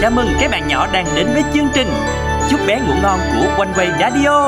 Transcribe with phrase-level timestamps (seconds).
[0.00, 1.88] Chào mừng các bạn nhỏ đang đến với chương trình.
[2.50, 4.40] Chúc bé ngủ ngon của One Way Radio.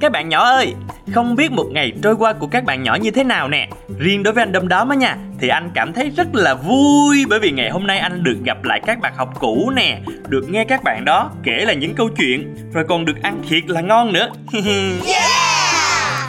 [0.00, 0.74] Các bạn nhỏ ơi,
[1.14, 3.68] không biết một ngày trôi qua của các bạn nhỏ như thế nào nè.
[3.98, 7.24] Riêng đối với anh đâm Đóm á nha, Thì anh cảm thấy rất là vui
[7.28, 10.48] Bởi vì ngày hôm nay anh được gặp lại các bạn học cũ nè, Được
[10.48, 13.80] nghe các bạn đó kể là những câu chuyện, Rồi còn được ăn thiệt là
[13.80, 14.28] ngon nữa.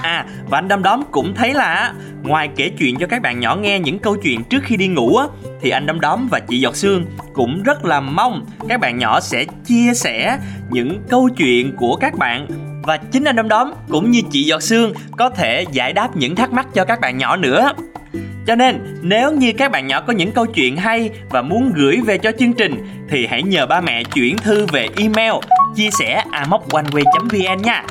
[0.03, 3.55] À và anh Đom Đóm cũng thấy là Ngoài kể chuyện cho các bạn nhỏ
[3.55, 5.26] nghe những câu chuyện trước khi đi ngủ á,
[5.62, 9.20] Thì anh Đom Đóm và chị Giọt Sương cũng rất là mong các bạn nhỏ
[9.20, 10.38] sẽ chia sẻ
[10.70, 12.48] những câu chuyện của các bạn
[12.84, 16.35] và chính anh Đom Đóm cũng như chị Giọt Sương có thể giải đáp những
[16.35, 17.71] thắc mắc cho các bạn nhỏ nữa.
[18.48, 21.98] Cho nên, nếu như các bạn nhỏ có những câu chuyện hay và muốn gửi
[22.05, 25.34] về cho chương trình, thì hãy nhờ ba mẹ chuyển thư về email
[25.76, 27.84] chia sẻ amoconeway.vn nha.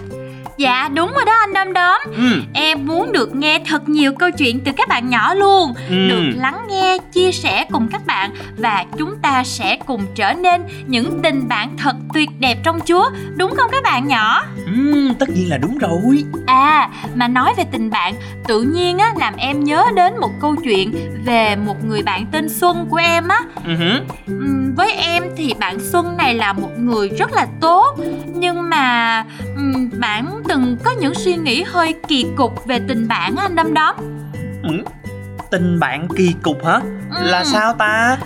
[0.59, 2.43] Dạ đúng rồi đó anh Đom Đóm Ừ.
[2.55, 6.09] Em muốn được nghe thật nhiều câu chuyện từ các bạn nhỏ luôn Ừ.
[6.09, 10.63] Được lắng nghe, chia sẻ cùng các bạn Và chúng ta sẽ cùng trở nên
[10.87, 14.43] những tình bạn thật tuyệt đẹp trong Chúa Đúng không các bạn nhỏ?
[14.67, 16.25] Ừm, tất nhiên là đúng rồi.
[16.47, 18.15] À, mà nói về tình bạn
[18.49, 20.93] Tự nhiên á, làm em nhớ đến một câu chuyện
[21.25, 23.73] Về một người bạn tên Xuân của em á Ừ.
[24.27, 27.97] Ừm, Với em thì bạn Xuân này là một người rất là tốt
[28.35, 29.25] Nhưng mà
[29.57, 33.55] ừm, bạn từng có những suy nghĩ hơi kỳ cục về tình bạn á anh
[33.55, 33.95] Đâm Đóm
[34.63, 34.71] Ừ.
[35.51, 36.81] Tình bạn kỳ cục hả?
[37.11, 37.45] Là Ừ.
[37.45, 38.19] sao ta?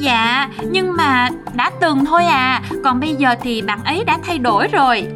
[0.00, 4.38] Dạ, nhưng mà đã từng thôi à Còn bây giờ thì bạn ấy đã thay
[4.38, 5.06] đổi rồi.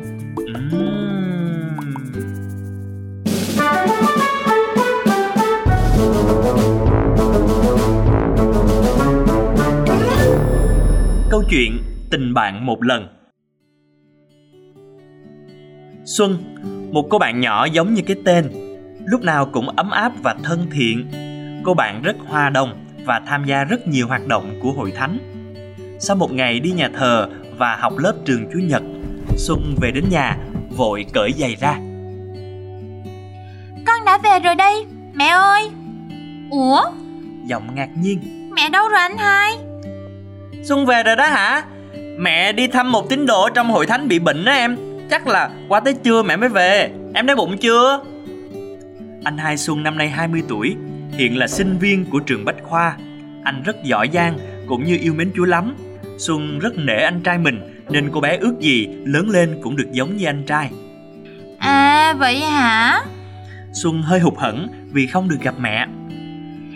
[11.31, 11.79] Câu chuyện
[12.11, 13.06] Tình bạn một lần
[16.09, 16.39] Xuân,
[16.92, 18.51] một cô bạn nhỏ giống như cái tên
[19.05, 21.10] Lúc nào cũng ấm áp và thân thiện.
[21.65, 25.19] Cô bạn rất hòa đồng và tham gia rất nhiều hoạt động của hội thánh.
[25.99, 28.83] Sau một ngày đi nhà thờ và học lớp trường Chúa Nhật
[29.37, 30.37] Xuân về đến nhà
[30.77, 31.75] vội cởi giày ra.
[33.87, 35.71] Con đã về rồi đây, mẹ ơi.
[36.50, 36.83] Ủa,
[37.44, 38.50] Giọng ngạc nhiên.
[38.54, 39.56] Mẹ đâu rồi anh hai?
[40.65, 41.62] Xuân về rồi đó hả?
[42.19, 45.51] Mẹ đi thăm một tín đồ trong hội thánh bị bệnh đó em Chắc là
[45.69, 46.91] qua tới trưa mẹ mới về.
[47.15, 48.01] Em đói bụng chưa?
[49.25, 50.77] Anh hai Xuân năm nay 20 tuổi
[51.13, 52.97] Hiện là sinh viên của trường Bách Khoa.
[53.45, 54.39] Anh rất giỏi giang
[54.69, 55.77] cũng như yêu mến Chúa lắm.
[56.19, 59.89] Xuân rất nể anh trai mình Nên cô bé ước gì lớn lên cũng được
[59.93, 60.71] giống như anh trai.
[61.59, 63.03] À, vậy hả?
[63.73, 65.87] Xuân hơi hụt hẫng vì không được gặp mẹ.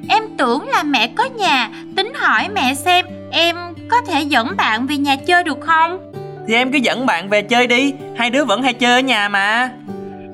[0.09, 3.57] Em tưởng là mẹ có nhà Tính hỏi mẹ xem Em
[3.91, 6.13] có thể dẫn bạn về nhà chơi được không
[6.49, 7.95] Thì em cứ dẫn bạn về chơi đi.
[8.17, 9.71] Hai đứa vẫn hay chơi ở nhà mà.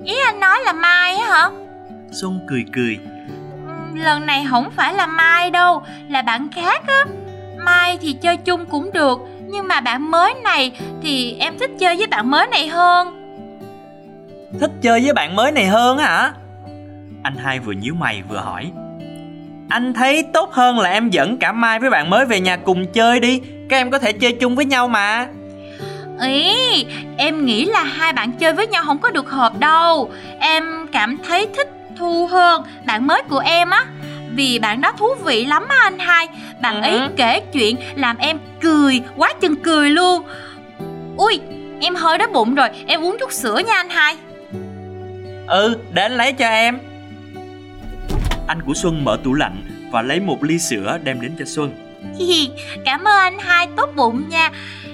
[0.05, 1.51] Ý anh nói là Mai á hả?
[2.11, 2.99] Xuân cười cười.
[3.95, 7.05] Lần này không phải là Mai đâu Là bạn khác á.
[7.65, 11.97] Mai thì chơi chung cũng được Nhưng mà bạn mới này Thì em thích chơi
[11.97, 13.15] với bạn mới này hơn.
[14.61, 16.33] Thích chơi với bạn mới này hơn hả?
[17.23, 18.71] Anh hai vừa nhíu mày vừa hỏi.
[19.69, 22.93] Anh thấy tốt hơn là em dẫn cả Mai với bạn mới về nhà cùng
[22.93, 23.41] chơi đi.
[23.69, 25.27] Các em có thể chơi chung với nhau mà
[26.23, 26.85] Ý
[27.17, 30.11] Em nghĩ là hai bạn chơi với nhau không có được hợp đâu.
[30.41, 31.69] Em cảm thấy thích
[31.99, 33.87] Thu hơn Bạn mới của em á.
[34.35, 36.27] Vì bạn đó thú vị lắm á anh hai.
[36.61, 36.99] Bạn Ừ.
[36.99, 40.23] ấy kể chuyện làm em cười Quá chừng cười luôn.
[41.17, 41.41] Ui
[41.81, 44.17] Em hơi đói bụng rồi Em uống chút sữa nha anh hai.
[45.47, 46.79] Ừ, để anh lấy cho em.
[48.49, 49.63] Anh của Xuân mở tủ lạnh
[49.93, 51.71] và lấy một ly sữa đem đến cho Xuân.
[52.85, 54.51] Cảm ơn anh hai tốt bụng nha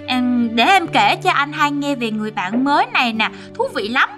[0.07, 3.31] Em- Để em kể cho anh hai nghe về người bạn mới này nè.
[3.55, 4.09] Thú vị lắm.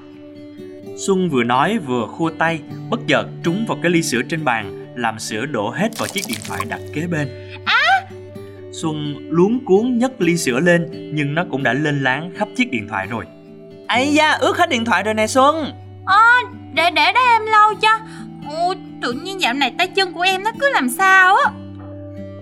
[1.07, 2.61] Xuân vừa nói vừa khua tay
[2.91, 6.25] Bất chợt trúng vào cái ly sữa trên bàn Làm sữa đổ hết vào chiếc
[6.29, 7.29] điện thoại đặt kế bên.
[8.73, 12.71] Xuân luống cuốn nhấc ly sữa lên Nhưng nó cũng đã lên láng khắp chiếc
[12.71, 13.25] điện thoại rồi.
[13.89, 15.73] Ấy da ướt hết điện thoại rồi nè Xuân.
[16.75, 17.89] Để để đó em lau cho.
[18.51, 21.53] Ôi, tự nhiên dạo này tay chân của em nó cứ làm sao á?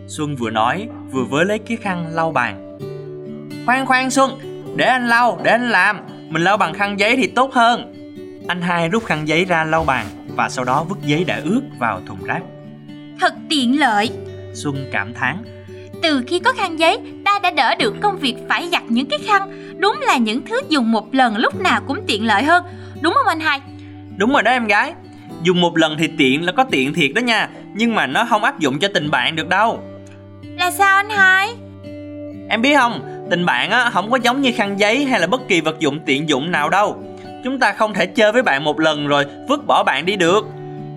[0.09, 2.64] Xuân vừa nói vừa với lấy cái khăn lau bàn
[3.67, 4.39] Khoan khoan Xuân
[4.77, 6.01] Để anh lau để anh làm.
[6.29, 7.95] Mình lau bằng khăn giấy thì tốt hơn.
[8.49, 10.07] Anh hai rút khăn giấy ra lau bàn
[10.37, 12.41] Và sau đó vứt giấy đã ướt vào thùng rác.
[13.21, 14.11] Thật tiện lợi.
[14.55, 15.37] Xuân cảm thán.
[16.03, 19.19] Từ khi có khăn giấy Ta đã đỡ được công việc phải giặt những cái
[19.27, 19.75] khăn.
[19.79, 22.65] Đúng là những thứ dùng một lần lúc nào cũng tiện lợi hơn.
[23.01, 23.61] Đúng không anh hai?
[24.17, 24.93] Đúng rồi đó em gái.
[25.43, 28.45] Dùng một lần thì tiện là có tiện thiệt đó nha Nhưng mà nó không
[28.45, 29.83] áp dụng cho tình bạn được đâu.
[30.43, 31.55] Là sao anh hai?
[32.49, 35.49] Em biết không Tình bạn á không có giống như khăn giấy hay là bất
[35.49, 36.97] kỳ vật dụng tiện dụng nào đâu.
[37.45, 40.47] Chúng ta không thể chơi với bạn một lần rồi vứt bỏ bạn đi được.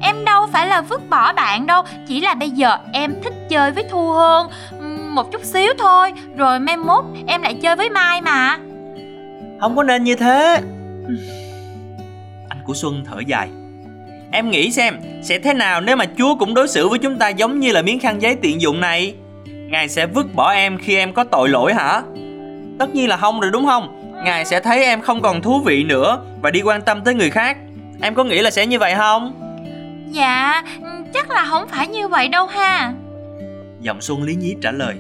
[0.02, 3.72] Em đâu phải là vứt bỏ bạn đâu Chỉ là bây giờ em thích chơi
[3.72, 4.50] với Thu hơn.
[5.16, 8.58] Một chút xíu thôi Rồi mai mốt em lại chơi với Mai mà.
[9.60, 10.62] Không có nên như thế.
[12.50, 13.50] Anh của Xuân thở dài.
[14.32, 17.30] Em nghĩ xem Sẽ thế nào nếu mà Chúa cũng đối xử với chúng ta
[17.30, 19.16] giống như là miếng khăn giấy tiện dụng này
[19.68, 22.02] Ngài sẽ vứt bỏ em khi em có tội lỗi hả?
[22.80, 24.14] Tất nhiên là không rồi đúng không?
[24.26, 27.30] Ngài sẽ thấy em không còn thú vị nữa Và đi quan tâm tới người
[27.30, 27.58] khác.
[28.02, 29.34] Em có nghĩ là sẽ như vậy không?
[30.12, 30.64] Dạ
[31.14, 32.94] chắc là không phải như vậy đâu ha.
[33.82, 34.96] Giọng Xuân lý nhí trả lời.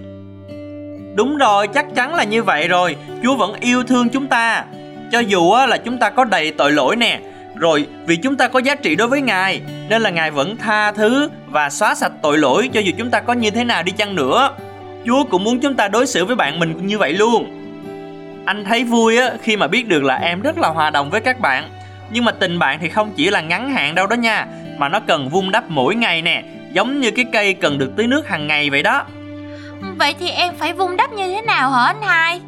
[1.16, 2.96] Đúng rồi chắc chắn là như vậy rồi.
[3.24, 4.66] Chúa vẫn yêu thương chúng ta.
[5.12, 7.20] Cho dù là chúng ta có đầy tội lỗi nè
[7.60, 10.92] Rồi vì chúng ta có giá trị đối với Ngài Nên là Ngài vẫn tha
[10.92, 13.92] thứ Và xóa sạch tội lỗi Cho dù chúng ta có như thế nào đi
[13.92, 14.52] chăng nữa.
[15.06, 17.54] Chúa cũng muốn chúng ta đối xử với bạn mình như vậy luôn.
[18.46, 21.22] Anh thấy vui á khi mà biết được là em rất là hòa đồng với
[21.22, 21.70] các bạn.
[22.12, 25.00] Nhưng mà tình bạn thì không chỉ là ngắn hạn đâu đó nha Mà nó
[25.00, 26.44] cần vun đắp mỗi ngày nè
[26.74, 29.06] Giống như cái cây cần được tưới nước hàng ngày vậy đó.
[29.98, 32.42] Vậy thì em phải vun đắp như thế nào hả anh hai?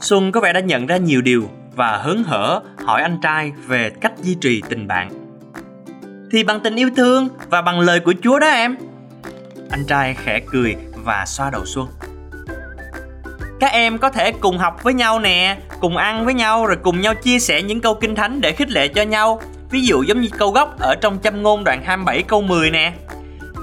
[0.00, 2.60] Xuân có vẻ đã nhận ra nhiều điều và hớn hở
[2.90, 5.10] hỏi anh trai về cách duy trì tình bạn.
[6.32, 8.76] Thì bằng tình yêu thương và bằng lời của Chúa đó em.
[9.70, 11.88] Anh trai khẽ cười và xoa đầu Xuân.
[13.60, 17.00] Các em có thể cùng học với nhau nè, cùng ăn với nhau rồi cùng
[17.00, 19.40] nhau chia sẻ những câu kinh thánh để khích lệ cho nhau.
[19.70, 22.92] Ví dụ giống như câu gốc ở trong châm ngôn đoạn 27 câu 10 nè.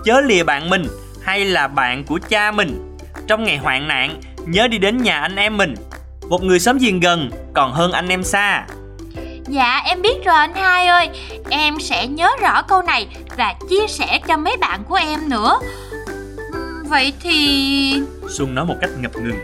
[0.06, 0.88] Chớ lìa bạn mình
[1.24, 2.98] hay là bạn của cha mình.
[3.28, 5.76] Trong ngày hoạn nạn, nhớ đi đến nhà anh em mình.
[6.30, 8.66] Một người sớm giềng gần còn hơn anh em xa.
[9.48, 11.10] Dạ em biết rồi anh hai ơi.
[11.50, 13.08] Em sẽ nhớ rõ câu này
[13.38, 15.60] Và chia sẻ cho mấy bạn của em nữa.
[16.90, 18.02] Vậy thì...
[18.30, 19.40] Xuân nói một cách ngập ngừng.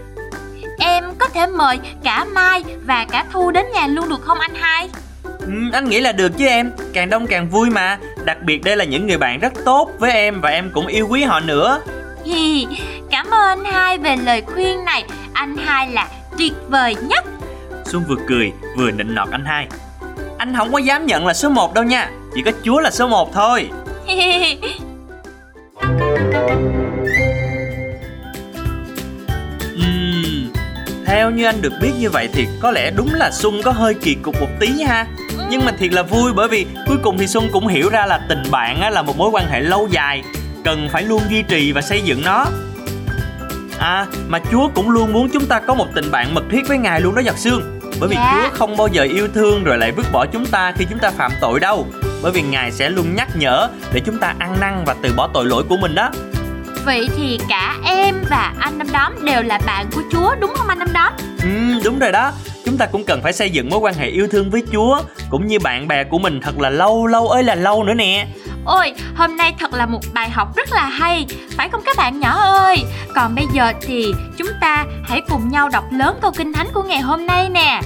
[0.80, 4.56] Em có thể mời cả Mai và cả Thu đến nhà luôn được không anh
[4.56, 4.90] hai?
[5.24, 6.72] Ừ, anh nghĩ là được chứ em.
[6.94, 7.98] Càng đông càng vui mà.
[8.26, 11.08] Đặc biệt đây là những người bạn rất tốt với em Và em cũng yêu
[11.10, 11.82] quý họ nữa.
[12.26, 12.68] Hi,
[13.12, 15.04] Cảm ơn anh hai về lời khuyên này.
[15.34, 16.08] Anh hai là
[16.38, 17.26] tuyệt vời nhất.
[17.86, 19.68] Xuân vừa cười vừa nịnh nọt anh hai
[20.44, 22.12] Anh không có dám nhận là số 1 đâu nha.
[22.36, 23.70] Chỉ có Chúa là số 1 thôi.
[29.74, 30.52] Uhm,
[31.06, 33.94] Theo như anh được biết như vậy thì có lẽ đúng là Xuân có hơi
[33.94, 35.06] kỳ cục một tí ha.
[35.50, 38.20] Nhưng mà thiệt là vui bởi vì cuối cùng thì Xuân cũng hiểu ra là
[38.30, 40.24] tình bạn là một mối quan hệ lâu dài
[40.64, 42.46] Cần phải luôn duy trì và xây dựng nó.
[43.80, 46.78] À mà Chúa cũng luôn muốn chúng ta có một tình bạn mật thiết với
[46.78, 48.42] Ngài luôn đó giọt xương Bởi vì dạ.
[48.44, 51.12] Chúa không bao giờ yêu thương rồi lại vứt bỏ chúng ta khi chúng ta
[51.12, 51.88] phạm tội đâu
[52.22, 55.30] Bởi vì Ngài sẽ luôn nhắc nhở để chúng ta ăn năn và từ bỏ
[55.34, 56.12] tội lỗi của mình đó
[56.86, 60.68] Vậy thì cả em và anh Năm Đóm đều là bạn của Chúa đúng không
[60.68, 61.14] anh Năm Đóm?
[61.44, 62.32] Ừ đúng rồi đó
[62.66, 65.48] Chúng ta cũng cần phải xây dựng mối quan hệ yêu thương với Chúa Cũng
[65.48, 68.28] như bạn bè của mình thật là lâu lâu ơi là lâu nữa nè
[68.66, 71.26] Ôi, hôm nay thật là một bài học rất là hay.
[71.58, 72.84] Phải không các bạn nhỏ ơi?
[73.16, 76.84] Còn bây giờ thì chúng ta hãy cùng nhau đọc lớn câu kinh thánh của
[76.84, 77.82] ngày hôm nay nè.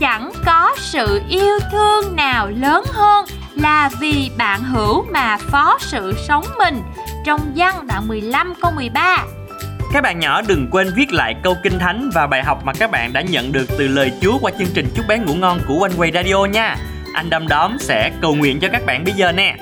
[0.00, 6.14] Chẳng có sự yêu thương nào lớn hơn là vì bạn hữu mà phó sự
[6.28, 6.82] sống mình.
[7.24, 9.24] Trong văn đoạn 15 câu 13
[9.92, 12.90] các bạn nhỏ đừng quên viết lại câu kinh thánh và bài học mà các
[12.90, 15.82] bạn đã nhận được từ lời Chúa qua chương trình Chúc bé ngủ ngon của
[15.82, 16.76] One Way Radio nha.
[17.14, 19.56] Anh Đâm Đóm sẽ cầu nguyện cho các bạn bây giờ nè.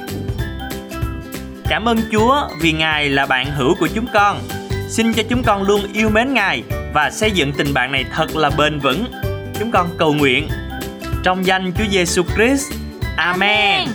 [1.68, 4.40] Cảm ơn Chúa vì Ngài là bạn hữu của chúng con.
[4.88, 6.62] Xin cho chúng con luôn yêu mến Ngài
[6.94, 9.04] và xây dựng tình bạn này thật là bền vững.
[9.58, 10.48] Chúng con cầu nguyện
[11.22, 12.72] trong danh Chúa Giêsu Christ.
[13.16, 13.88] Amen.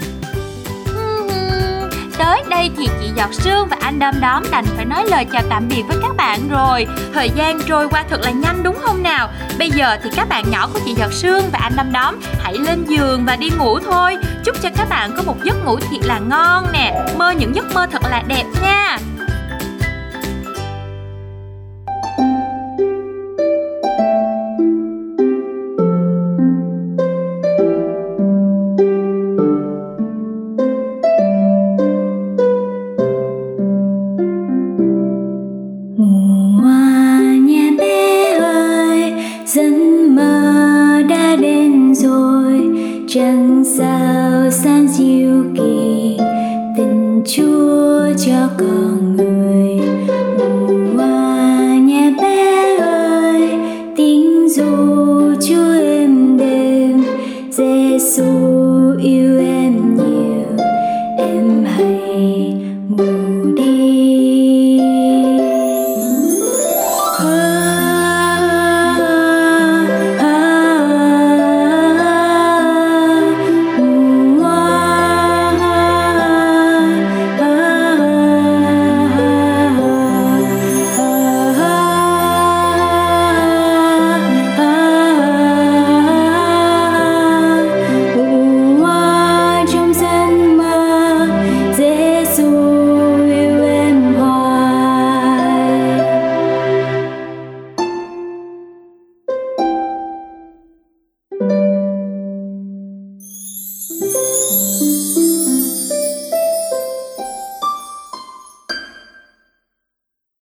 [2.22, 5.42] Tới đây thì chị Giọt Sương và anh Đom Đóm đành phải nói lời chào
[5.50, 6.88] tạm biệt với các bạn rồi.
[7.14, 9.30] Thời gian trôi qua thật là nhanh đúng không nào?
[9.60, 12.54] Bây giờ thì các bạn nhỏ của chị Giọt Sương và anh Đom Đóm Hãy
[12.54, 14.18] lên giường và đi ngủ thôi.
[14.46, 17.06] Chúc cho các bạn có một giấc ngủ thiệt là ngon nè.
[17.18, 18.98] Mơ những giấc mơ thật là đẹp nha.